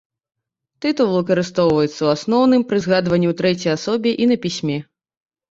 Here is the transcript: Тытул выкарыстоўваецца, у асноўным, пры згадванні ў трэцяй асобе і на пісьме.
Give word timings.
Тытул 0.85 1.09
выкарыстоўваецца, 1.17 1.99
у 2.07 2.09
асноўным, 2.15 2.65
пры 2.73 2.81
згадванні 2.87 3.27
ў 3.33 3.41
трэцяй 3.43 3.71
асобе 3.77 4.17
і 4.25 4.31
на 4.35 4.41
пісьме. 4.49 4.81